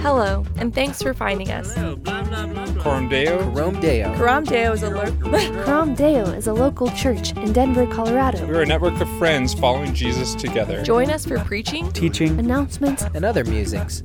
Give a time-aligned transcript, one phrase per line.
[0.00, 1.74] Hello, and thanks for finding us.
[1.74, 3.50] Coram Deo.
[3.50, 4.14] Rome Deo.
[4.16, 5.12] Coram Deo is a lo-
[5.64, 8.46] Coram Deo is a local church in Denver, Colorado.
[8.46, 10.82] We're a network of friends following Jesus together.
[10.84, 14.02] Join us for preaching, Teaching Announcements and other musings.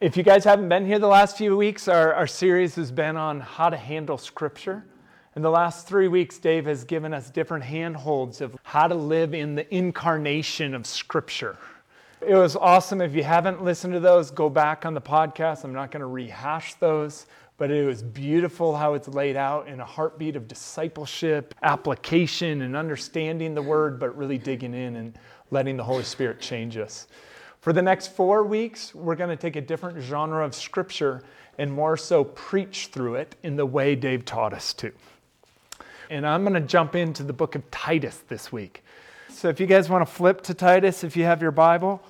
[0.00, 3.16] If you guys haven't been here the last few weeks, our, our series has been
[3.16, 4.84] on how to handle Scripture.
[5.36, 9.34] In the last three weeks, Dave has given us different handholds of how to live
[9.34, 11.56] in the incarnation of Scripture.
[12.20, 13.00] It was awesome.
[13.00, 15.62] If you haven't listened to those, go back on the podcast.
[15.62, 17.26] I'm not going to rehash those,
[17.58, 22.74] but it was beautiful how it's laid out in a heartbeat of discipleship, application, and
[22.74, 25.16] understanding the Word, but really digging in and
[25.52, 27.06] letting the Holy Spirit change us.
[27.60, 31.22] For the next four weeks, we're going to take a different genre of Scripture
[31.56, 34.90] and more so preach through it in the way Dave taught us to.
[36.10, 38.82] And I'm going to jump into the book of Titus this week.
[39.28, 42.02] So if you guys want to flip to Titus, if you have your Bible,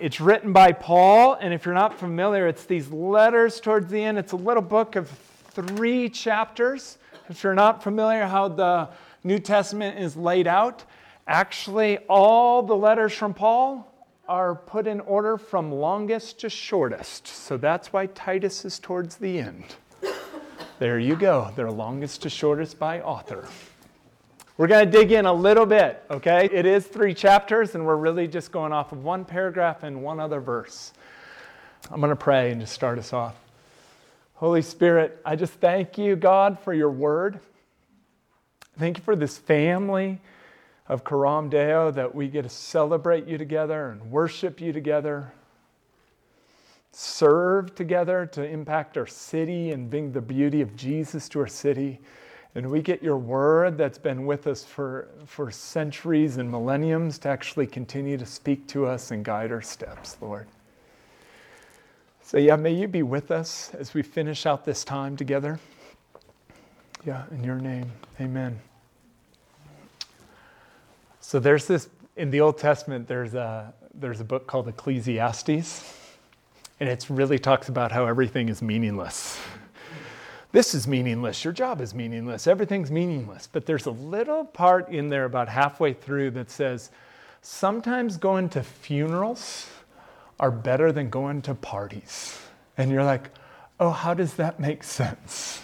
[0.00, 1.34] it's written by Paul.
[1.34, 4.18] And if you're not familiar, it's these letters towards the end.
[4.18, 5.08] It's a little book of
[5.50, 6.98] three chapters.
[7.28, 8.88] If you're not familiar how the
[9.24, 10.84] New Testament is laid out,
[11.26, 13.84] actually, all the letters from Paul
[14.28, 17.26] are put in order from longest to shortest.
[17.26, 19.64] So that's why Titus is towards the end.
[20.78, 21.50] There you go.
[21.56, 23.48] They're longest to shortest by author.
[24.58, 26.48] We're going to dig in a little bit, okay?
[26.52, 30.18] It is three chapters, and we're really just going off of one paragraph and one
[30.18, 30.92] other verse.
[31.92, 33.36] I'm going to pray and just start us off.
[34.34, 37.38] Holy Spirit, I just thank you, God, for your word.
[38.76, 40.20] Thank you for this family
[40.88, 45.32] of Coram Deo that we get to celebrate you together and worship you together,
[46.90, 52.00] serve together to impact our city and bring the beauty of Jesus to our city.
[52.58, 57.28] And we get your word that's been with us for, for centuries and millenniums to
[57.28, 60.48] actually continue to speak to us and guide our steps, Lord.
[62.20, 65.60] So, yeah, may you be with us as we finish out this time together.
[67.06, 68.58] Yeah, in your name, amen.
[71.20, 75.94] So, there's this, in the Old Testament, there's a, there's a book called Ecclesiastes,
[76.80, 79.38] and it really talks about how everything is meaningless.
[80.50, 81.44] This is meaningless.
[81.44, 82.46] Your job is meaningless.
[82.46, 83.48] Everything's meaningless.
[83.50, 86.90] But there's a little part in there about halfway through that says
[87.42, 89.68] sometimes going to funerals
[90.40, 92.40] are better than going to parties.
[92.78, 93.30] And you're like,
[93.78, 95.60] oh, how does that make sense?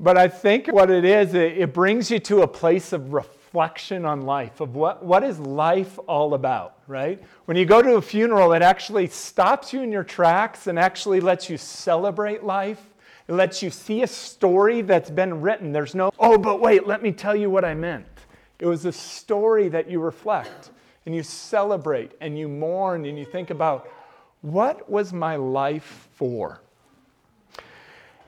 [0.00, 4.22] But I think what it is, it, brings you to a place of reflection on
[4.22, 7.22] life, of what, what is life all about, right?
[7.44, 11.20] When you go to a funeral, it actually stops you in your tracks and actually
[11.20, 12.82] lets you celebrate life
[13.30, 15.70] it lets you see a story that's been written.
[15.70, 18.04] There's no, oh, but wait, let me tell you what I meant.
[18.58, 20.72] It was a story that you reflect
[21.06, 23.88] and you celebrate and you mourn and you think about
[24.40, 26.60] what was my life for?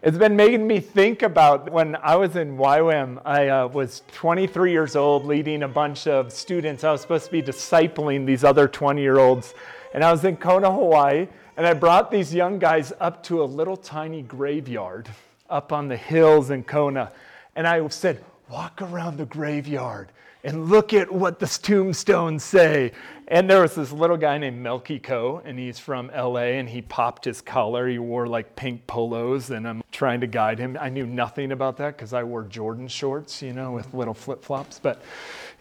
[0.03, 4.71] It's been making me think about when I was in YWAM, I uh, was 23
[4.71, 6.85] years old, leading a bunch of students.
[6.85, 9.53] I was supposed to be discipling these other 20 year olds.
[9.95, 11.27] And I was in Kona, Hawaii,
[11.57, 15.09] and I brought these young guys up to a little tiny graveyard
[15.51, 17.13] up on the hills in Kona.
[17.55, 20.11] And I said, walk around the graveyard
[20.45, 22.93] and look at what the tombstones say.
[23.29, 26.83] And there was this little guy named Melky Ko, and he's from LA, and he
[26.83, 27.89] popped his collar.
[27.89, 30.77] He wore like pink polos, and I'm trying to guide him.
[30.81, 34.45] I knew nothing about that because I wore Jordan shorts, you know, with little flip
[34.45, 34.79] flops.
[34.79, 35.01] But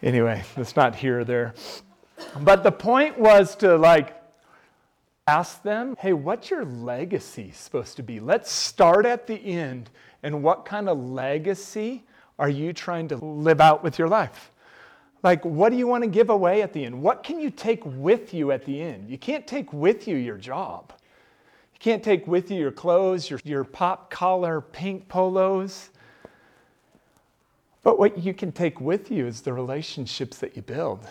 [0.01, 1.53] anyway, it's not here or there.
[2.41, 4.20] But the point was to like
[5.31, 8.19] ask them, hey, what's your legacy supposed to be?
[8.19, 9.89] Let's start at the end.
[10.23, 12.03] And what kind of legacy
[12.37, 14.51] are you trying to live out with your life?
[15.23, 17.01] Like, what do you want to give away at the end?
[17.01, 19.09] What can you take with you at the end?
[19.09, 20.91] You can't take with you your job.
[21.73, 25.91] You can't take with you your clothes, your, your pop collar pink polos.
[27.83, 31.07] But what you can take with you is the relationships that you build.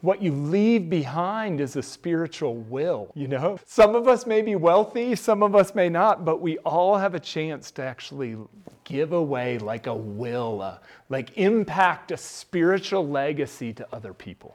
[0.00, 3.58] What you leave behind is a spiritual will, you know?
[3.66, 7.14] Some of us may be wealthy, some of us may not, but we all have
[7.16, 8.36] a chance to actually
[8.84, 10.78] give away like a will, uh,
[11.08, 14.54] like impact a spiritual legacy to other people.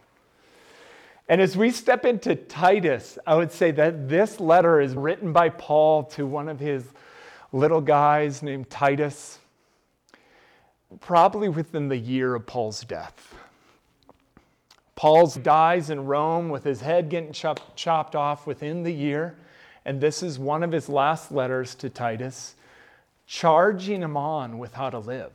[1.28, 5.50] And as we step into Titus, I would say that this letter is written by
[5.50, 6.86] Paul to one of his
[7.52, 9.40] little guys named Titus,
[11.02, 13.36] probably within the year of Paul's death.
[15.04, 19.36] Paul dies in Rome with his head getting chop, chopped off within the year.
[19.84, 22.56] And this is one of his last letters to Titus,
[23.28, 25.34] charging him on with how to live.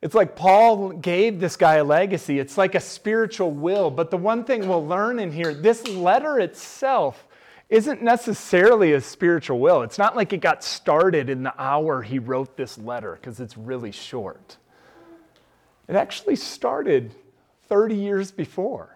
[0.00, 2.38] It's like Paul gave this guy a legacy.
[2.38, 3.90] It's like a spiritual will.
[3.90, 7.26] But the one thing we'll learn in here this letter itself
[7.70, 9.82] isn't necessarily a spiritual will.
[9.82, 13.56] It's not like it got started in the hour he wrote this letter, because it's
[13.56, 14.58] really short.
[15.88, 17.16] It actually started
[17.70, 18.94] 30 years before.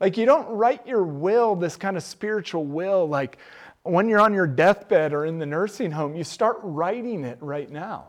[0.00, 3.38] Like, you don't write your will, this kind of spiritual will, like
[3.82, 6.14] when you're on your deathbed or in the nursing home.
[6.14, 8.08] You start writing it right now.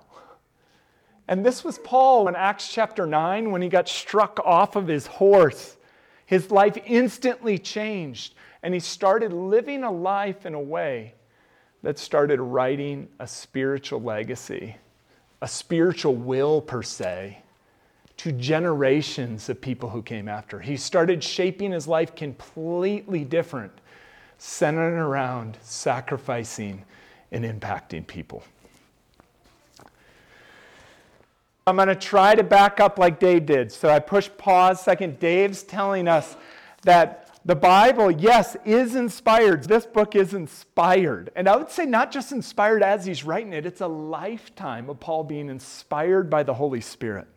[1.28, 5.08] And this was Paul in Acts chapter 9 when he got struck off of his
[5.08, 5.78] horse.
[6.26, 11.14] His life instantly changed, and he started living a life in a way
[11.84, 14.78] that started writing a spiritual legacy,
[15.42, 17.41] a spiritual will, per se,
[18.22, 20.60] to generations of people who came after.
[20.60, 23.72] He started shaping his life completely different,
[24.38, 26.86] centered around sacrificing
[27.32, 28.44] and impacting people.
[31.66, 33.72] I'm going to try to back up like Dave did.
[33.72, 35.20] So I push pause second.
[35.20, 36.36] Dave's telling us
[36.84, 39.64] that the Bible, yes, is inspired.
[39.64, 41.32] This book is inspired.
[41.36, 45.00] And I would say not just inspired as he's writing it, it's a lifetime of
[45.00, 47.28] Paul being inspired by the Holy Spirit.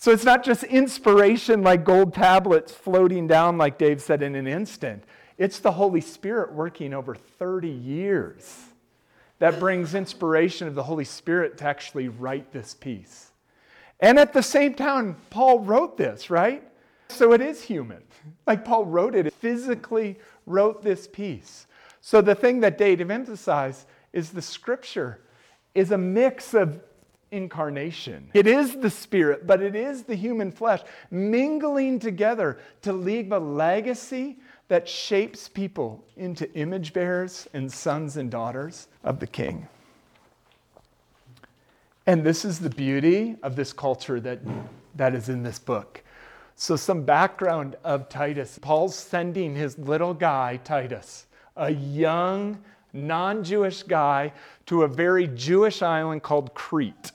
[0.00, 4.46] So it's not just inspiration like gold tablets floating down, like Dave said, in an
[4.46, 5.04] instant.
[5.36, 8.64] It's the Holy Spirit working over 30 years
[9.40, 13.32] that brings inspiration of the Holy Spirit to actually write this piece.
[14.00, 16.66] And at the same time, Paul wrote this, right?
[17.08, 18.02] So it is human.
[18.46, 21.66] Like Paul wrote it, physically wrote this piece.
[22.00, 25.20] So the thing that Dave emphasized is the scripture
[25.74, 26.80] is a mix of
[27.32, 28.30] incarnation.
[28.34, 30.80] It is the spirit, but it is the human flesh
[31.10, 34.38] mingling together to leave a legacy
[34.68, 39.66] that shapes people into image bearers and sons and daughters of the king.
[42.06, 44.40] And this is the beauty of this culture that,
[44.96, 46.02] that is in this book.
[46.56, 48.58] So, some background of Titus.
[48.60, 51.26] Paul's sending his little guy, Titus,
[51.56, 52.62] a young,
[52.92, 54.32] non Jewish guy,
[54.66, 57.12] to a very Jewish island called Crete.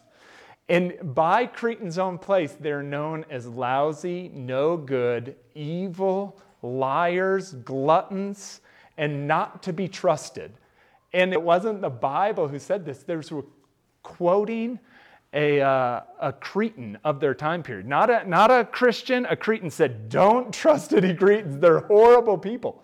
[0.67, 8.61] And by Cretan's own place, they're known as lousy, no good, evil, liars, gluttons,
[8.97, 10.51] and not to be trusted.
[11.13, 13.03] And it wasn't the Bible who said this.
[13.03, 13.31] There's
[14.01, 14.79] quoting
[15.33, 17.85] a, uh, a Cretan of their time period.
[17.85, 21.59] Not a, not a Christian, a Cretan said, Don't trust any Cretans.
[21.59, 22.83] They're horrible people.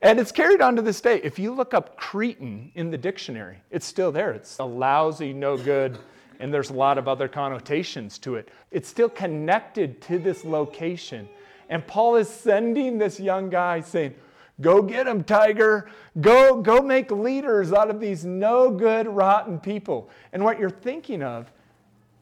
[0.00, 1.20] And it's carried on to this day.
[1.24, 4.30] If you look up Cretan in the dictionary, it's still there.
[4.30, 5.98] It's a lousy, no good,
[6.38, 8.48] and there's a lot of other connotations to it.
[8.70, 11.28] It's still connected to this location
[11.68, 14.14] and Paul is sending this young guy saying,
[14.60, 15.88] Go get them, tiger.
[16.20, 20.10] Go, go make leaders out of these no good, rotten people.
[20.32, 21.52] And what you're thinking of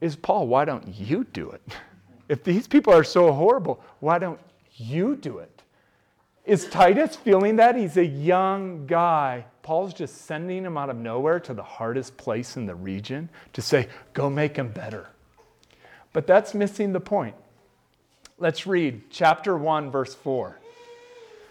[0.03, 1.63] is, Paul, why don't you do it?
[2.29, 4.41] If these people are so horrible, why don't
[4.75, 5.63] you do it?
[6.45, 7.77] Is Titus feeling that?
[7.77, 9.45] He's a young guy.
[9.67, 13.61] Paul's just sending him out of nowhere to the hardest place in the region to
[13.61, 15.09] say, go make him better.
[16.13, 17.35] But that's missing the point.
[18.39, 20.61] Let's read chapter 1, verse 4.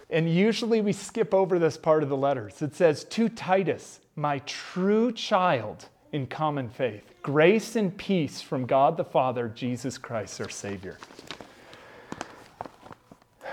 [0.08, 2.62] And usually we skip over this part of the letters.
[2.62, 8.96] It says, To Titus, my true child in common faith, grace and peace from God
[8.96, 10.96] the Father, Jesus Christ, our Savior.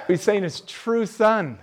[0.07, 1.57] He's saying his true son.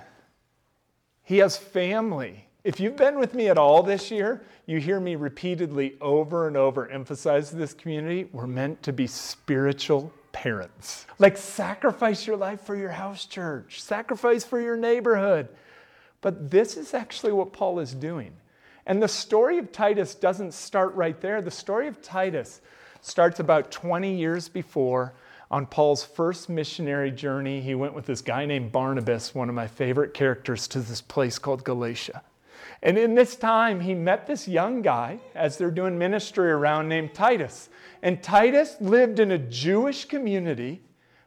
[1.24, 2.44] He has family.
[2.62, 6.58] If you've been with me at all this year, you hear me repeatedly over and
[6.58, 8.28] over emphasize this community.
[8.32, 11.06] We're meant to be spiritual parents.
[11.18, 15.48] Like, sacrifice your life for your house church, sacrifice for your neighborhood.
[16.20, 18.32] But this is actually what Paul is doing.
[18.84, 21.40] And the story of Titus doesn't start right there.
[21.40, 22.60] The story of Titus
[23.00, 25.14] starts about 20 years before
[25.50, 27.62] on Paul's first missionary journey.
[27.62, 31.38] He went with this guy named Barnabas, one of my favorite characters, to this place
[31.38, 32.22] called Galatia.
[32.82, 37.12] And in this time, he met this young guy as they're doing ministry around named
[37.12, 37.68] Titus.
[38.02, 40.80] And Titus lived in a Jewish community,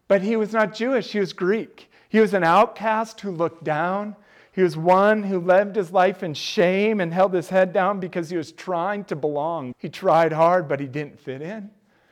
[0.07, 1.91] but he was not Jewish, he was Greek.
[2.09, 4.15] He was an outcast who looked down.
[4.51, 8.29] He was one who lived his life in shame and held his head down because
[8.29, 9.73] he was trying to belong.
[9.79, 11.71] He tried hard, but he didn't fit in.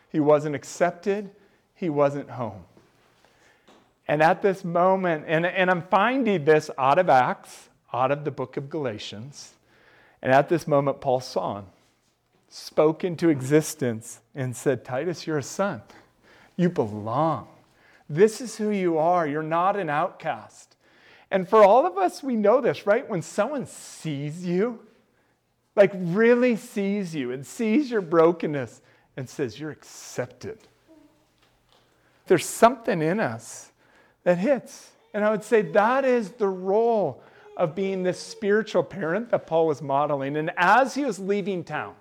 [0.10, 1.30] He wasn't accepted.
[1.76, 2.64] He wasn't home.
[4.08, 8.32] And at this moment, and, and I'm finding this out of Acts, out of the
[8.32, 9.54] book of Galatians,
[10.22, 11.66] and at this moment, Paul saw him
[12.52, 15.82] spoke into existence and said, Titus, you're a son.
[16.58, 17.48] You belong.
[18.10, 19.26] This is who you are.
[19.26, 20.76] You're not an outcast.
[21.32, 23.10] And for all of us, we know this, right?
[23.10, 24.82] When someone sees you,
[25.78, 28.82] like really sees you and sees your brokenness
[29.16, 30.60] and says, You're accepted.
[32.28, 33.72] There's something in us
[34.26, 34.90] that hits.
[35.14, 37.24] And I would say that is the role
[37.58, 40.38] of being this spiritual parent that Paul was modeling.
[40.38, 41.96] And as he was leaving town,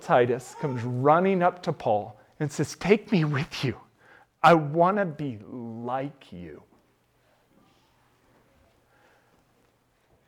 [0.00, 3.76] Titus comes running up to Paul and says, Take me with you.
[4.42, 6.62] I want to be like you.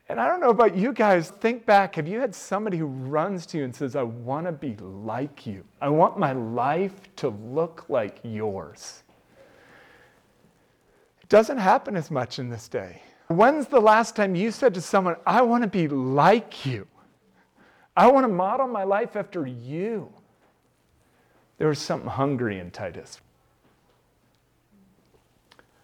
[0.09, 1.95] And I don't know about you guys, think back.
[1.95, 5.45] Have you had somebody who runs to you and says, I want to be like
[5.45, 5.63] you?
[5.79, 9.03] I want my life to look like yours?
[11.21, 13.03] It doesn't happen as much in this day.
[13.29, 16.87] When's the last time you said to someone, I want to be like you?
[17.95, 20.11] I want to model my life after you?
[21.59, 23.21] There was something hungry in Titus.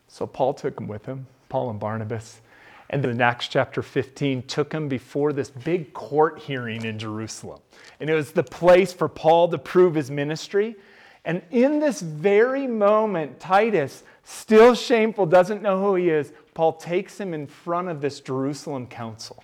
[0.08, 2.42] So Paul took him with him, Paul and Barnabas.
[2.90, 7.60] And then in Acts chapter 15 took him before this big court hearing in Jerusalem.
[8.00, 10.78] And it was the place for Paul to prove his ministry.
[11.26, 17.20] And in this very moment, Titus, still shameful, doesn't know who he is, Paul takes
[17.20, 19.44] him in front of this Jerusalem council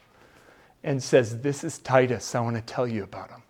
[0.84, 2.36] and says, This is Titus.
[2.36, 3.42] I want to tell you about him.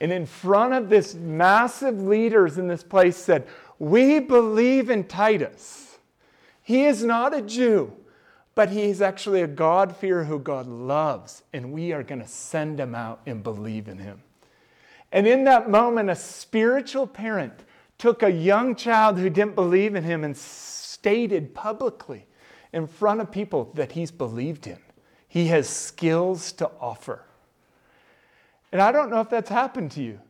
[0.00, 5.98] And in front of this massive leaders in this place said, We believe in Titus.
[6.62, 7.92] He is not a Jew
[8.58, 12.80] but he is actually a God-fearer who God loves, and we are going to send
[12.80, 14.20] him out and believe in him.
[15.12, 17.62] And in that moment, a spiritual parent
[17.98, 22.26] took a young child who didn't believe in him and stated publicly
[22.72, 24.78] in front of people that he's believed in.
[25.26, 27.22] He has skills to offer.
[28.72, 30.20] And I don't know if that's happened to you,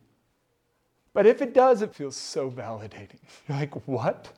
[1.13, 3.19] but if it does, it feels so validating.
[3.47, 4.33] You're like, what?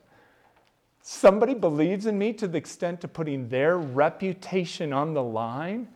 [1.01, 5.87] somebody believes in me to the extent of putting their reputation on the line.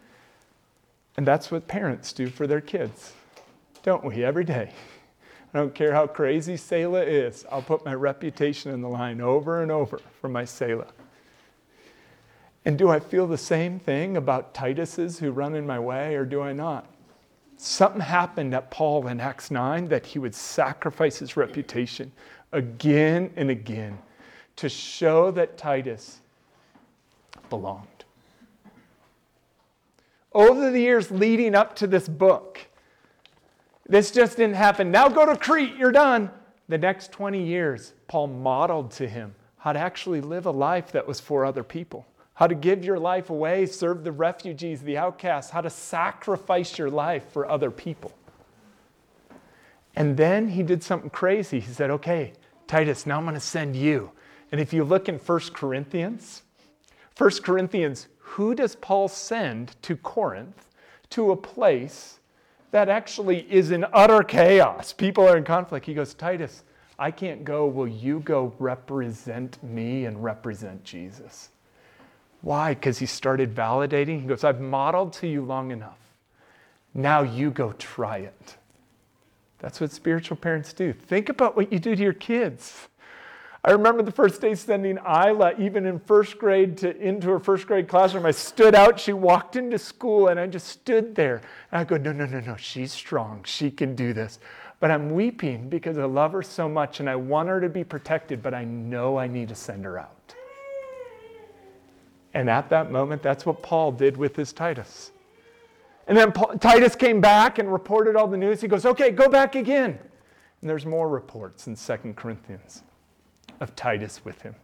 [1.18, 3.14] And that's what parents do for their kids,
[3.84, 4.24] don't we?
[4.24, 4.72] Every day.
[5.56, 9.62] I don't care how crazy Selah is, I'll put my reputation in the line over
[9.62, 10.92] and over for my Selah.
[12.66, 16.26] And do I feel the same thing about Titus's who run in my way, or
[16.26, 16.88] do I not?
[17.56, 22.12] Something happened at Paul in Acts 9 that he would sacrifice his reputation
[22.52, 23.98] again and again
[24.58, 26.20] to show that Titus
[27.50, 28.04] belonged.
[30.34, 32.60] Over the years leading up to this book,
[33.88, 34.92] this just didn't happen.
[34.92, 36.32] Now go to Crete, you're done.
[36.68, 41.08] The next 20 years, Paul modeled to him how to actually live a life that
[41.08, 45.52] was for other people, how to give your life away, serve the refugees, the outcasts,
[45.52, 48.12] how to sacrifice your life for other people.
[49.96, 51.60] And then he did something crazy.
[51.60, 52.34] He said, Okay,
[52.68, 54.12] Titus, now I'm going to send you.
[54.52, 56.44] And if you look in 1 Corinthians,
[57.18, 60.70] 1 Corinthians, who does Paul send to Corinth
[61.12, 62.20] to a place
[62.76, 64.92] that actually is in utter chaos?
[64.92, 65.86] People are in conflict.
[65.86, 66.64] He goes, Titus,
[67.00, 67.66] I can't go.
[67.68, 71.52] Will you go represent me and represent Jesus?
[72.42, 72.74] Why?
[72.74, 74.20] Because he started validating.
[74.20, 76.00] He goes, I've modeled to you long enough.
[76.94, 78.58] Now you go try it.
[79.60, 80.92] That's what spiritual parents do.
[80.92, 82.90] Think about what you do to your kids.
[83.66, 87.66] I remember the first day sending Isla, even in first grade, to, into her first
[87.66, 88.24] grade classroom.
[88.24, 89.00] I stood out.
[89.00, 91.42] She walked into school, and I just stood there.
[91.72, 92.56] And I go, No, no, no, no.
[92.58, 93.44] She's strong.
[93.44, 94.38] She can do this.
[94.80, 97.84] But I'm weeping because I love her so much, and I want her to be
[97.84, 100.36] protected, but I know I need to send her out.
[102.36, 105.12] And at that moment, that's what Paul did with his Titus.
[106.08, 108.62] And then Paul, Titus came back and reported all the news.
[108.62, 109.98] He goes, Okay, go back again.
[110.62, 112.84] And there's more reports in Second Corinthians
[113.60, 114.56] of Titus with him.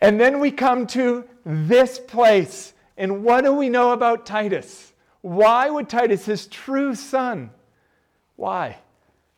[0.00, 2.74] And then we come to this place.
[2.96, 4.92] And what do we know about Titus?
[5.22, 7.50] Why would Titus, his true son,
[8.36, 8.78] why?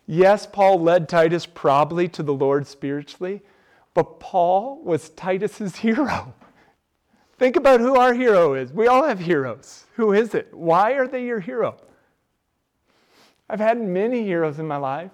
[0.07, 3.43] Yes, Paul led Titus probably to the Lord spiritually,
[3.95, 6.35] but Paul was Titus's hero.
[7.39, 8.73] Think about who our hero is.
[8.73, 9.85] We all have heroes.
[9.95, 10.53] Who is it?
[10.53, 11.77] Why are they your hero?
[13.49, 15.11] I've had many heroes in my life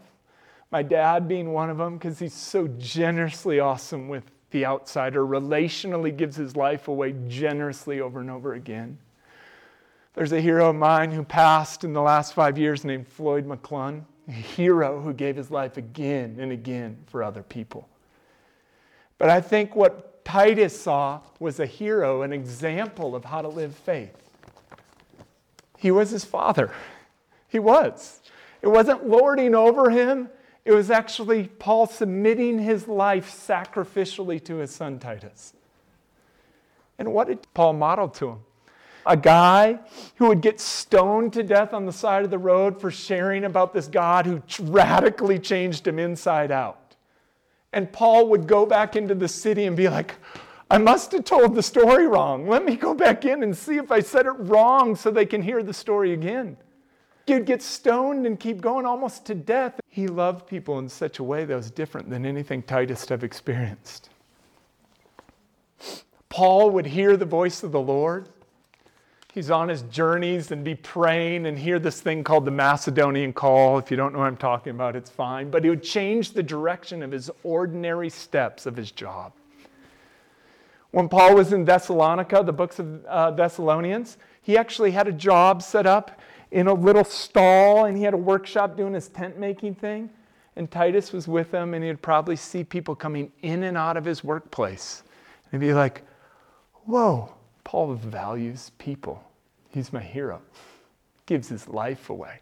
[0.72, 6.14] my dad being one of them because he's so generously awesome with the outsider, relationally
[6.14, 8.98] gives his life away generously over and over again.
[10.14, 14.04] There's a hero of mine who passed in the last five years named Floyd McClung,
[14.28, 17.88] a hero who gave his life again and again for other people.
[19.18, 23.74] But I think what Titus saw was a hero, an example of how to live
[23.74, 24.16] faith.
[25.78, 26.70] He was his father.
[27.48, 28.20] He was.
[28.60, 30.28] It wasn't lording over him,
[30.64, 35.54] it was actually Paul submitting his life sacrificially to his son Titus.
[36.98, 38.38] And what did Paul model to him?
[39.04, 39.80] A guy
[40.16, 43.74] who would get stoned to death on the side of the road for sharing about
[43.74, 46.94] this God who radically changed him inside out.
[47.72, 50.14] And Paul would go back into the city and be like,
[50.70, 52.46] I must have told the story wrong.
[52.46, 55.42] Let me go back in and see if I said it wrong so they can
[55.42, 56.56] hear the story again.
[57.26, 59.80] You'd get stoned and keep going almost to death.
[59.92, 64.08] He loved people in such a way that was different than anything Titus have experienced.
[66.30, 68.30] Paul would hear the voice of the Lord.
[69.34, 73.76] He's on his journeys and be praying and hear this thing called the Macedonian call.
[73.76, 75.50] If you don't know what I'm talking about, it's fine.
[75.50, 79.34] But he would change the direction of his ordinary steps of his job.
[80.92, 85.60] When Paul was in Thessalonica, the books of uh, Thessalonians, he actually had a job
[85.60, 86.18] set up
[86.52, 90.08] in a little stall and he had a workshop doing his tent making thing.
[90.54, 94.04] And Titus was with him, and he'd probably see people coming in and out of
[94.04, 95.02] his workplace.
[95.50, 96.02] And be like,
[96.84, 97.32] Whoa,
[97.64, 99.24] Paul values people.
[99.70, 100.42] He's my hero.
[101.24, 102.40] Gives his life away.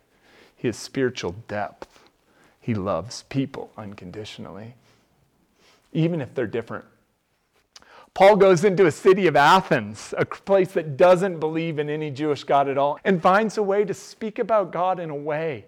[0.56, 2.00] Has spiritual depth.
[2.60, 4.74] He loves people unconditionally,
[5.92, 6.84] even if they're different
[8.14, 12.44] Paul goes into a city of Athens, a place that doesn't believe in any Jewish
[12.44, 15.66] God at all, and finds a way to speak about God in a way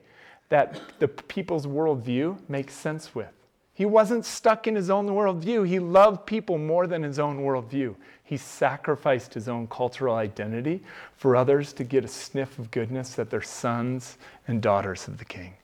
[0.48, 3.32] that the people's worldview makes sense with.
[3.74, 5.66] He wasn't stuck in his own worldview.
[5.66, 7.94] He loved people more than his own worldview.
[8.22, 10.82] He sacrificed his own cultural identity
[11.16, 15.24] for others to get a sniff of goodness that they're sons and daughters of the
[15.24, 15.54] king.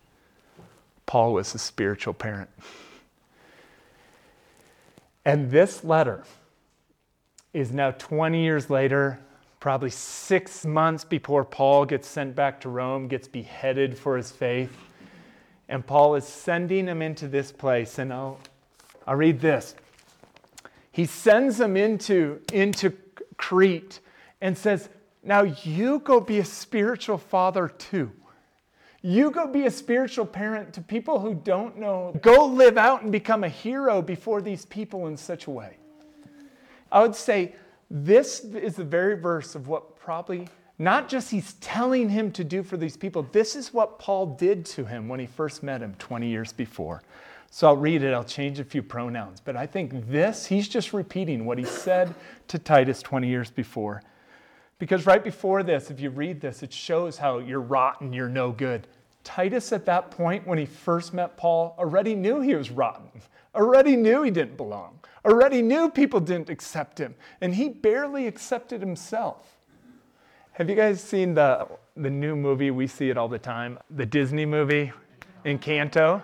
[1.05, 2.49] Paul was a spiritual parent.
[5.25, 6.25] And this letter,
[7.53, 9.19] is now 20 years later,
[9.61, 14.77] probably six months before Paul gets sent back to Rome, gets beheaded for his faith.
[15.69, 17.99] And Paul is sending him into this place.
[17.99, 18.39] And I'll,
[19.07, 19.75] I'll read this.
[20.93, 22.93] He sends him into, into
[23.37, 24.01] Crete
[24.41, 24.89] and says,
[25.23, 28.11] Now you go be a spiritual father too.
[29.01, 32.19] You go be a spiritual parent to people who don't know.
[32.21, 35.77] Go live out and become a hero before these people in such a way.
[36.91, 37.55] I would say
[37.91, 42.63] this is the very verse of what probably not just he's telling him to do
[42.63, 45.95] for these people, this is what Paul did to him when he first met him
[45.99, 47.03] 20 years before.
[47.51, 50.93] So I'll read it, I'll change a few pronouns, but I think this, he's just
[50.93, 52.15] repeating what he said
[52.49, 54.03] to Titus 20 years before.
[54.79, 58.53] Because right before this, if you read this, it shows how you're rotten, you're no
[58.53, 58.87] good.
[59.29, 63.11] Titus, at that point, when he first met Paul, already knew he was rotten,
[63.55, 68.81] already knew he didn't belong, already knew people didn't accept him, and he barely accepted
[68.81, 69.59] himself.
[70.53, 72.71] Have you guys seen the, the new movie?
[72.71, 74.93] We see it all the time the Disney movie,
[75.45, 76.23] Encanto.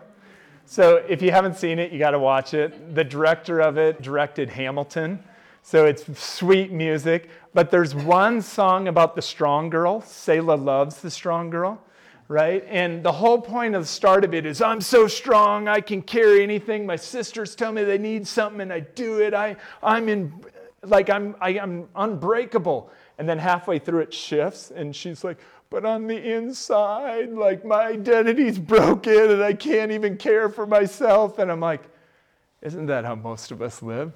[0.64, 2.94] So if you haven't seen it, you got to watch it.
[2.94, 5.22] The director of it directed Hamilton.
[5.60, 7.28] So it's sweet music.
[7.52, 10.00] But there's one song about the strong girl.
[10.00, 11.83] Selah loves the strong girl
[12.28, 12.64] right?
[12.68, 16.02] And the whole point of the start of it is I'm so strong, I can
[16.02, 16.86] carry anything.
[16.86, 19.34] My sisters tell me they need something and I do it.
[19.34, 20.32] I, I'm in,
[20.82, 22.90] like, I'm, I, am unbreakable.
[23.18, 25.38] And then halfway through it shifts and she's like,
[25.70, 31.38] but on the inside, like, my identity's broken and I can't even care for myself.
[31.38, 31.82] And I'm like,
[32.62, 34.12] isn't that how most of us live?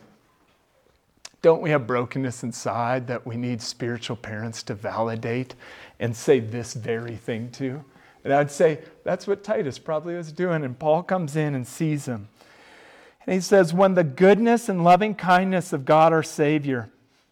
[1.40, 5.54] Don't we have brokenness inside that we need spiritual parents to validate
[6.00, 7.84] and say this very thing to?
[8.24, 10.64] And I'd say that's what Titus probably was doing.
[10.64, 12.28] And Paul comes in and sees him.
[13.26, 16.90] And he says, When the goodness and loving kindness of God our Savior,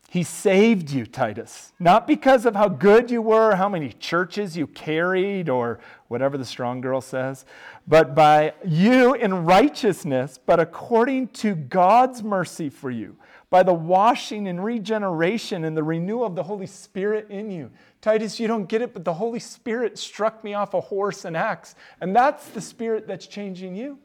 [0.08, 4.66] he saved you, Titus, not because of how good you were, how many churches you
[4.66, 7.44] carried, or whatever the strong girl says,
[7.88, 13.16] but by you in righteousness, but according to God's mercy for you,
[13.48, 17.70] by the washing and regeneration and the renewal of the Holy Spirit in you.
[18.00, 21.36] Titus, you don't get it, but the Holy Spirit struck me off a horse and
[21.36, 23.98] Acts, and that's the Spirit that's changing you.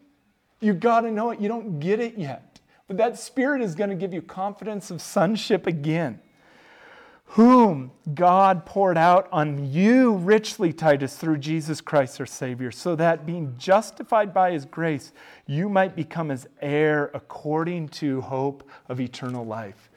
[0.60, 1.40] You got to know it.
[1.40, 2.60] You don't get it yet.
[2.88, 6.20] But that Spirit is going to give you confidence of sonship again.
[7.36, 13.26] Whom God poured out on you richly, Titus, through Jesus Christ our Savior, so that
[13.26, 15.14] being justified by His grace,
[15.48, 19.90] you might become His heir according to hope of eternal life.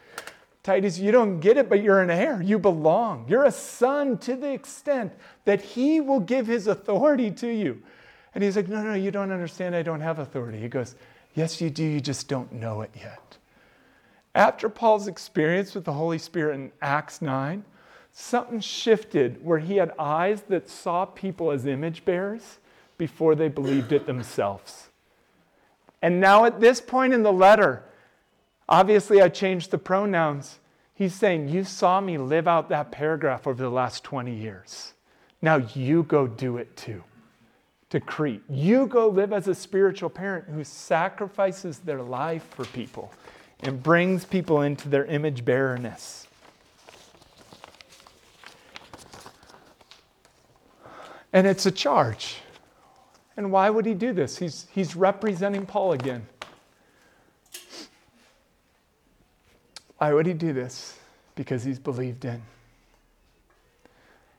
[0.62, 2.40] Titus, you don't get it, but you're an heir.
[2.40, 3.27] You belong.
[3.29, 5.12] You're a son to the extent
[5.44, 7.83] that He will give His authority to you.
[8.35, 9.75] And he's like, No, no, you don't understand.
[9.75, 10.61] I don't have authority.
[10.61, 10.94] He goes,
[11.35, 13.38] Yes, you do, you just don't know it yet.
[14.35, 17.64] After Paul's experience with the Holy Spirit in Acts 9,
[18.12, 22.59] something shifted where he had eyes that saw people as image bearers
[22.99, 24.90] before they believed it themselves.
[26.03, 27.85] And now, at this point in the letter,
[28.68, 30.59] obviously I changed the pronouns.
[30.94, 34.94] He's saying, You saw me live out that paragraph over the last 20 years.
[35.40, 37.05] Now you go do it too
[37.90, 38.42] to Crete.
[38.49, 43.12] You go live as a spiritual parent who sacrifices their life for people
[43.61, 46.27] and brings people into their image bearerness.
[51.33, 52.37] And it's a charge.
[53.37, 54.38] And why would he do this?
[54.38, 56.27] He's, he's representing Paul again.
[59.99, 60.99] Why would he do this?
[61.35, 62.43] Because he's believed in.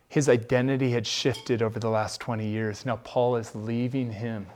[0.07, 2.85] His identity had shifted over the last 20 years.
[2.85, 4.47] Now, Paul is leaving him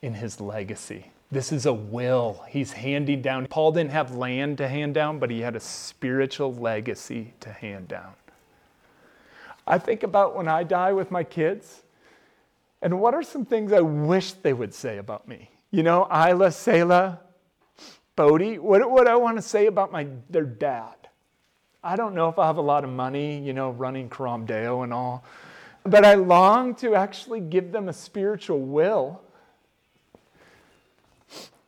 [0.00, 1.10] in his legacy.
[1.30, 3.46] This is a will he's handing down.
[3.46, 7.88] Paul didn't have land to hand down, but he had a spiritual legacy to hand
[7.88, 8.14] down.
[9.66, 11.82] I think about when I die with my kids,
[12.82, 15.50] and what are some things I wish they would say about me?
[15.70, 17.20] You know, Isla, Selah,
[18.14, 20.94] Bodie, what would I want to say about my, their dad?
[21.82, 24.82] I don't know if I have a lot of money, you know, running Coram Deo
[24.82, 25.24] and all,
[25.82, 29.20] but I long to actually give them a spiritual will.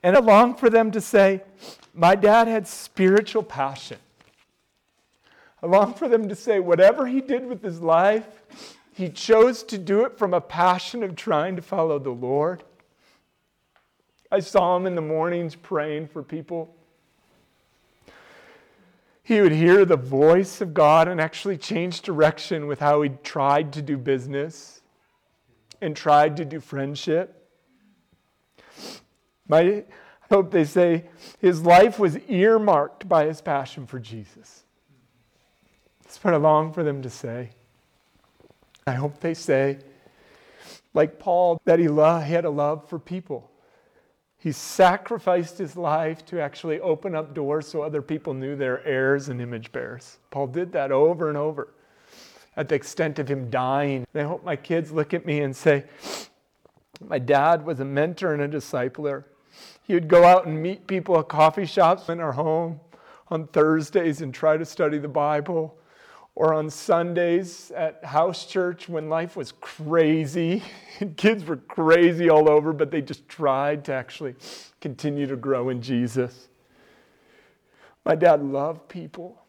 [0.02, 1.42] And I long for them to say,
[1.94, 3.98] My dad had spiritual passion.
[5.62, 8.26] I long for them to say, whatever he did with his life,
[8.92, 12.62] he chose to do it from a passion of trying to follow the Lord.
[14.30, 16.74] I saw him in the mornings praying for people.
[19.22, 23.72] He would hear the voice of God and actually change direction with how he tried
[23.72, 24.82] to do business
[25.80, 27.35] and tried to do friendship.
[29.48, 29.84] My
[30.30, 31.04] hope they say
[31.40, 34.64] his life was earmarked by his passion for Jesus.
[36.02, 37.50] That's what I long for them to say.
[38.86, 39.78] I hope they say,
[40.94, 43.50] like Paul, that he, loved, he had a love for people.
[44.38, 49.28] He sacrificed his life to actually open up doors so other people knew they're heirs
[49.28, 50.18] and image bearers.
[50.30, 51.74] Paul did that over and over
[52.56, 54.06] at the extent of him dying.
[54.14, 55.84] And I hope my kids look at me and say,
[57.06, 59.24] My dad was a mentor and a discipler.
[59.86, 62.80] He would go out and meet people at coffee shops in our home
[63.28, 65.78] on Thursdays and try to study the Bible,
[66.34, 70.62] or on Sundays at house church when life was crazy.
[70.98, 74.34] And kids were crazy all over, but they just tried to actually
[74.80, 76.48] continue to grow in Jesus.
[78.02, 79.42] My dad loved people.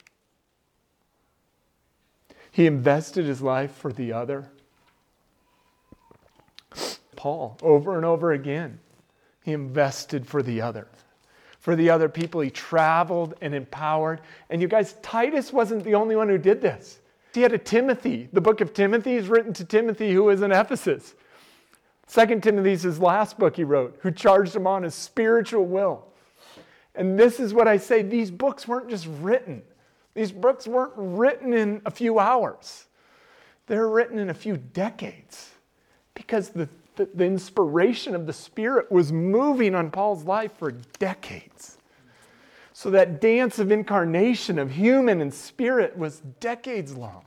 [2.52, 4.52] He invested his life for the other.
[7.16, 8.82] Paul, over and over again,
[9.48, 10.90] he invested for the other.
[11.62, 14.20] For the other people, he traveled and empowered.
[14.50, 17.00] And you guys, Titus wasn't the only one who did this.
[17.34, 18.28] He had a Timothy.
[18.34, 21.16] The book of Timothy is written to Timothy, who was in Ephesus.
[22.08, 26.06] Second Timothy is his last book he wrote, who charged him on his spiritual will.
[26.94, 29.62] And this is what I say these books weren't just written,
[30.14, 32.88] these books weren't written in a few hours,
[33.68, 35.52] they're written in a few decades
[36.16, 41.78] because the, the, the inspiration of the Spirit was moving on Paul's life for decades.
[42.74, 47.24] So that dance of incarnation of human and spirit was decades long.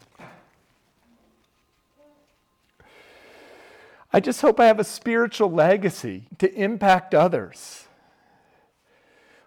[4.12, 7.88] I just hope I have a spiritual legacy to impact others.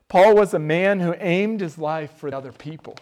[0.09, 2.95] Paul was a man who aimed his life for other people.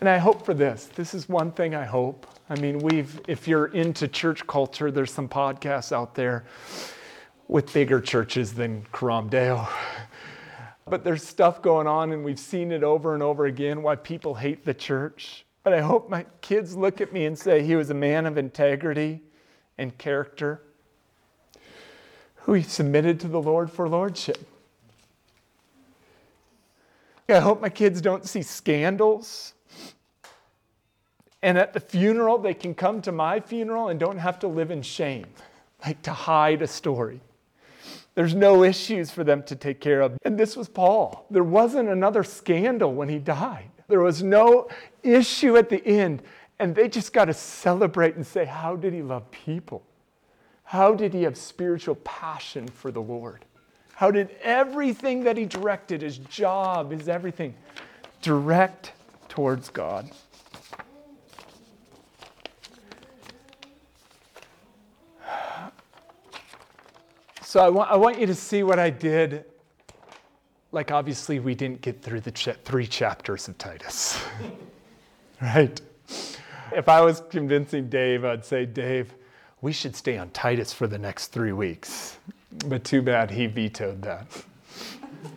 [0.00, 0.86] And I hope for this.
[0.94, 2.26] This is one thing I hope.
[2.52, 6.44] I mean, we've, if you're into church culture, there's some podcasts out there
[7.48, 8.84] with bigger churches than
[9.30, 9.66] Deo.
[10.86, 14.34] But there's stuff going on, and we've seen it over and over again why people
[14.34, 15.46] hate the church.
[15.62, 18.36] But I hope my kids look at me and say he was a man of
[18.36, 19.22] integrity
[19.78, 20.60] and character
[22.34, 24.46] who he submitted to the Lord for lordship.
[27.30, 29.54] I hope my kids don't see scandals.
[31.42, 34.70] And at the funeral, they can come to my funeral and don't have to live
[34.70, 35.26] in shame,
[35.84, 37.20] like to hide a story.
[38.14, 40.18] There's no issues for them to take care of.
[40.24, 41.26] And this was Paul.
[41.30, 43.70] There wasn't another scandal when he died.
[43.88, 44.68] There was no
[45.02, 46.22] issue at the end.
[46.58, 49.82] And they just got to celebrate and say, How did he love people?
[50.64, 53.44] How did he have spiritual passion for the Lord?
[53.94, 57.54] How did everything that he directed, his job, his everything,
[58.20, 58.92] direct
[59.28, 60.10] towards God?
[67.52, 69.44] So I want, I want you to see what I did.
[70.70, 74.18] Like, obviously, we didn't get through the ch- three chapters of Titus,
[75.42, 75.78] right?
[76.74, 79.12] If I was convincing Dave, I'd say, Dave,
[79.60, 82.16] we should stay on Titus for the next three weeks.
[82.68, 84.26] But too bad he vetoed that.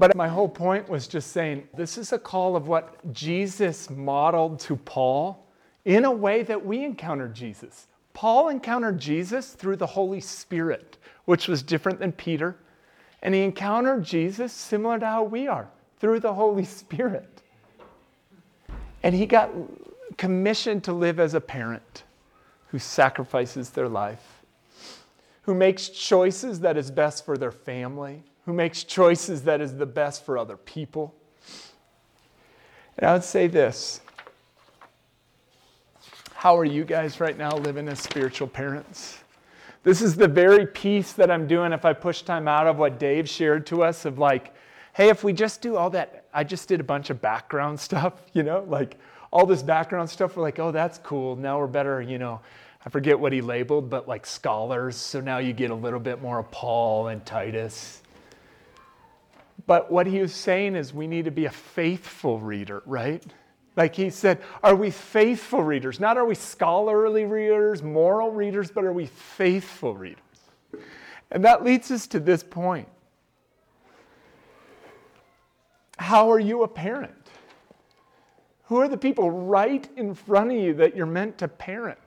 [0.00, 4.58] but my whole point was just saying this is a call of what Jesus modeled
[4.62, 5.46] to Paul
[5.84, 7.86] in a way that we encounter Jesus.
[8.16, 10.96] Paul encountered Jesus through the Holy Spirit.
[11.26, 12.56] which was different than Peter.
[13.20, 17.42] And he encountered Jesus similar to how we are through the Holy Spirit.
[19.02, 19.50] And he got
[20.16, 22.04] commissioned to live as a parent
[22.68, 24.42] who sacrifices their life,
[25.42, 29.86] who makes choices that is best for their family, who makes choices that is the
[29.86, 31.14] best for other people.
[32.96, 34.00] And I would say this
[36.46, 39.18] How are you guys right now living as spiritual parents?
[39.82, 43.00] This is the very piece that I'm doing if I push time out of what
[43.00, 44.54] Dave shared to us of like,
[44.94, 48.22] hey, if we just do all that, I just did a bunch of background stuff,
[48.32, 48.96] you know, like
[49.32, 50.36] all this background stuff.
[50.36, 51.34] We're like, oh, that's cool.
[51.34, 52.40] Now we're better, you know.
[52.84, 54.94] I forget what he labeled, but like scholars.
[54.94, 58.02] So now you get a little bit more of Paul and Titus.
[59.66, 63.24] But what he was saying is we need to be a faithful reader, right?
[63.76, 66.00] Like he said, are we faithful readers?
[66.00, 70.20] Not are we scholarly readers, moral readers, but are we faithful readers?
[71.30, 72.88] And that leads us to this point.
[75.98, 77.12] How are you a parent?
[78.64, 81.98] Who are the people right in front of you that you're meant to parent,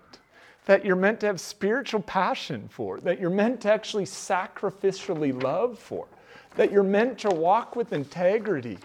[0.66, 5.80] that you're meant to have spiritual passion for, that you're meant to actually sacrificially love
[5.80, 6.08] for,
[6.56, 8.78] that you're meant to walk with integrity?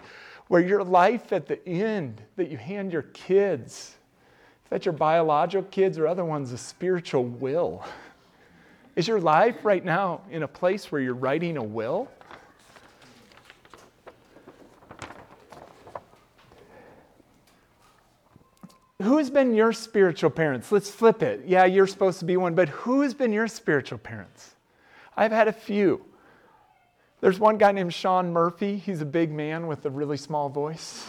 [0.47, 3.95] Where your life at the end that you hand your kids,
[4.63, 7.83] if that's your biological kids or other ones, a spiritual will.
[8.95, 12.09] Is your life right now in a place where you're writing a will?
[19.01, 20.71] Who has been your spiritual parents?
[20.71, 21.43] Let's flip it.
[21.45, 24.55] Yeah, you're supposed to be one, but who has been your spiritual parents?
[25.17, 26.05] I've had a few.
[27.25, 28.77] There's one guy named Sean Murphy.
[28.77, 31.07] He's a big man with a really small voice.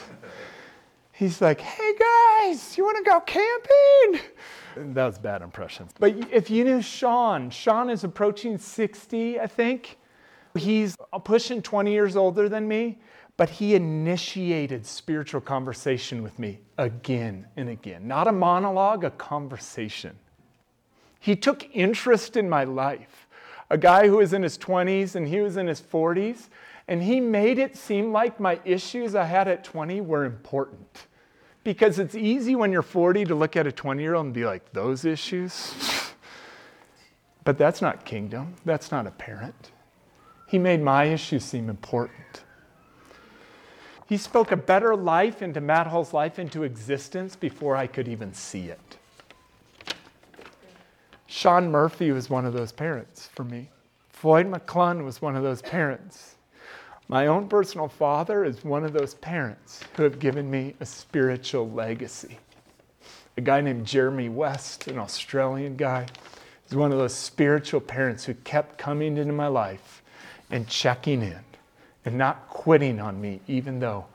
[1.12, 4.94] He's like, hey guys, you want to go camping?
[4.94, 5.88] that was bad impression.
[6.00, 9.98] But if you knew Sean, Sean is approaching 60, I think.
[10.54, 12.98] He's pushing 20 years older than me,
[13.36, 18.08] but he initiated spiritual conversation with me again and again.
[18.08, 20.16] Not a monologue, a conversation.
[21.20, 23.25] He took interest in my life
[23.70, 26.48] a guy who was in his 20s and he was in his 40s,
[26.88, 31.06] and he made it seem like my issues I had at 20 were important.
[31.64, 34.44] Because it's easy when you're 40 to look at a 20 year old and be
[34.44, 35.74] like, those issues?
[37.44, 38.54] but that's not kingdom.
[38.64, 39.72] That's not a parent.
[40.46, 42.44] He made my issues seem important.
[44.08, 48.32] He spoke a better life into Matt Hall's life into existence before I could even
[48.32, 48.95] see it.
[51.26, 53.68] Sean Murphy was one of those parents for me.
[54.10, 56.36] Floyd McClung was one of those parents.
[57.08, 61.70] My own personal father is one of those parents who have given me a spiritual
[61.70, 62.38] legacy.
[63.36, 66.06] A guy named Jeremy West, an Australian guy,
[66.68, 70.02] is one of those spiritual parents who kept coming into my life
[70.50, 71.40] and checking in
[72.04, 74.06] and not quitting on me, even though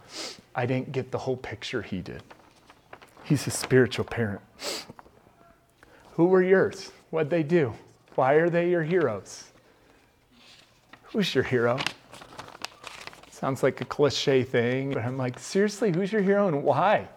[0.56, 2.24] I didn't get the whole picture he did.
[3.24, 4.42] He's a spiritual parent.
[6.14, 6.92] Who were yours?
[7.12, 7.74] What'd they do?
[8.16, 9.52] Why are they your heroes?
[11.04, 11.78] Who's your hero?
[13.30, 17.08] Sounds like a cliche thing, but I'm like, seriously, who's your hero and why?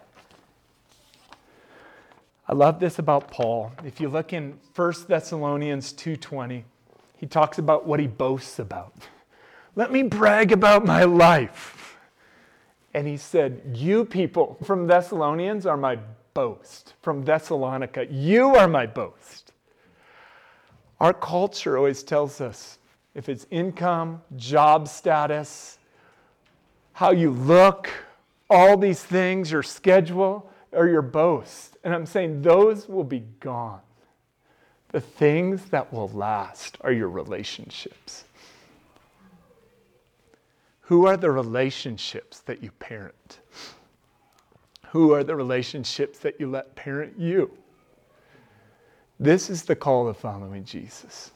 [2.47, 3.71] I love this about Paul.
[3.83, 6.63] If you look in 1 Thessalonians 2:20,
[7.17, 8.93] he talks about what he boasts about.
[9.75, 11.97] Let me brag about my life.
[12.93, 15.99] And he said, You people from Thessalonians are my
[16.33, 16.93] boast.
[17.01, 19.44] From Thessalonica, you are my boast.
[20.99, 22.79] Our culture always tells us
[23.13, 25.77] if it's income, job status,
[26.93, 27.89] how you look,
[28.49, 31.77] all these things, your schedule, or your boast.
[31.83, 33.81] And I'm saying those will be gone.
[34.89, 38.25] The things that will last are your relationships.
[40.81, 43.39] Who are the relationships that you parent?
[44.89, 47.51] Who are the relationships that you let parent you?
[49.19, 51.31] This is the call of following Jesus.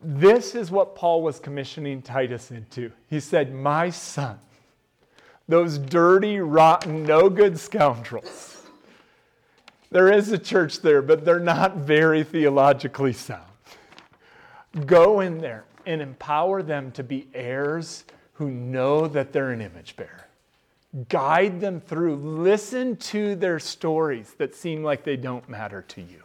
[0.00, 2.92] This is what Paul was commissioning Titus into.
[3.08, 4.38] He said, My son,
[5.48, 8.66] those dirty, rotten, no good scoundrels.
[9.90, 13.44] There is a church there, but they're not very theologically sound.
[14.86, 18.04] Go in there and empower them to be heirs
[18.34, 20.26] who know that they're an image bearer
[21.08, 26.22] guide them through, listen to their stories that seem like they don't matter to you,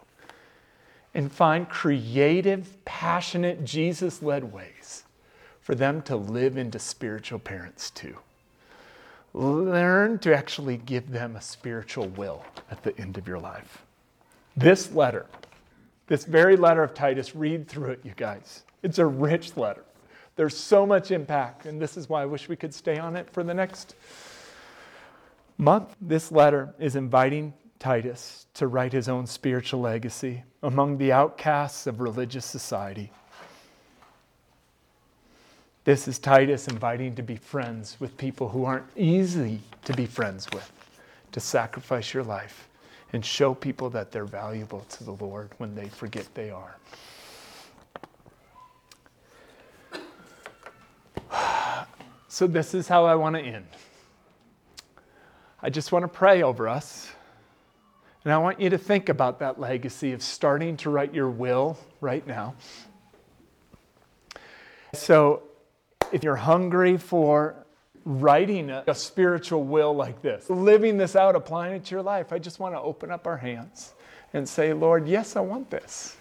[1.13, 5.03] and find creative, passionate, Jesus led ways
[5.61, 8.17] for them to live into spiritual parents too.
[9.33, 13.83] Learn to actually give them a spiritual will at the end of your life.
[14.57, 15.25] This letter
[16.07, 18.63] This very letter of Titus, read through it, you guys.
[18.81, 19.83] It's a rich letter.
[20.35, 23.29] There's so much impact, and this is why I wish we could stay on it
[23.29, 23.93] for the next
[25.59, 25.95] month.
[26.01, 31.99] This letter is inviting Titus to write his own spiritual legacy among the outcasts of
[31.99, 33.11] religious society.
[35.83, 40.47] This is Titus inviting to be friends with people who aren't easy to be friends
[40.53, 40.71] with,
[41.31, 42.69] to sacrifice your life
[43.11, 46.77] and show people that they're valuable to the Lord when they forget they are.
[52.31, 53.65] So, this is how I want to end.
[55.61, 57.11] I just want to pray over us.
[58.23, 61.77] And I want you to think about that legacy of starting to write your will
[62.01, 62.55] right now.
[64.93, 65.43] So,
[66.11, 67.55] if you're hungry for
[68.05, 72.33] writing a, a, spiritual will like this, living this out, applying it to your life,
[72.33, 73.93] I just want to open up our hands
[74.33, 76.17] and say, Lord, yes, I want this.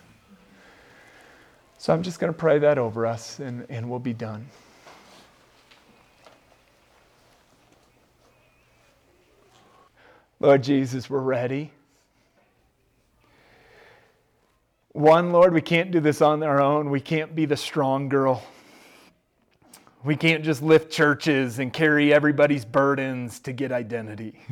[1.79, 4.47] So I'm just going to pray that over us and, and we'll be done.
[10.41, 11.73] Lord Jesus, we're ready.
[14.93, 16.91] One, Lord, we can't do this on our own.
[16.91, 18.45] We can't be the strong girl.
[20.05, 24.41] We can't just lift churches and carry everybody's burdens to get identity.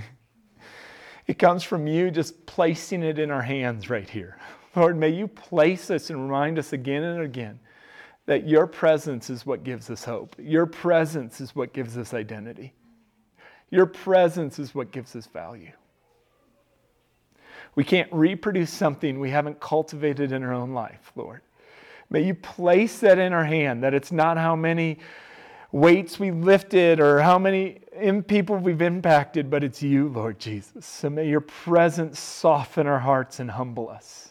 [1.26, 4.38] It comes from you just placing it in our hands right here.
[4.76, 7.58] Lord, may you place us and remind us again and again
[8.26, 10.36] that your presence is what gives us hope.
[10.38, 12.74] Your presence is what gives us identity.
[13.70, 15.72] Your presence is what gives us value.
[17.74, 21.42] We can't reproduce something we haven't cultivated in our own life, Lord.
[22.08, 24.98] May you place that in our hand, that it's not how many
[25.72, 27.80] weights we lifted or how many
[28.28, 30.86] people we've impacted, but it's you, Lord Jesus.
[30.86, 34.30] So may your presence soften our hearts and humble us.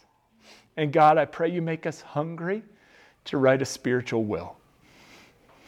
[0.78, 2.63] And God, I pray you make us hungry
[3.26, 4.56] to write a spiritual will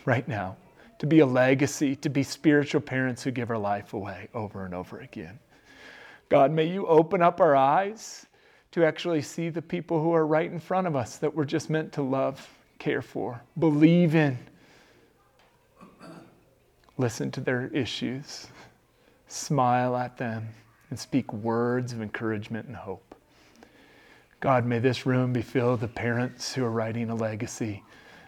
[0.06, 0.56] right now,
[0.99, 4.73] to be a legacy, to be spiritual parents who give our life away over and
[4.73, 5.39] over again.
[6.29, 8.25] God, may you open up our eyes
[8.71, 11.69] to actually see the people who are right in front of us that we're just
[11.69, 12.47] meant to love,
[12.79, 14.38] care for, believe in
[16.97, 18.47] listen to their issues,
[19.27, 20.47] smile at them,
[20.89, 23.15] and speak words of encouragement and hope.
[24.39, 27.83] God, may this room be filled with parents who are writing a legacy.